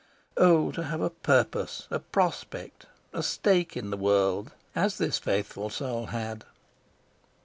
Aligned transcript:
Oh, 0.35 0.71
to 0.71 0.81
have 0.85 0.99
a 0.99 1.11
purpose, 1.11 1.87
a 1.91 1.99
prospect, 1.99 2.87
a 3.13 3.21
stake 3.21 3.77
in 3.77 3.91
the 3.91 3.97
world, 3.97 4.51
as 4.73 4.97
this 4.97 5.19
faithful 5.19 5.69
soul 5.69 6.07
had! 6.07 6.43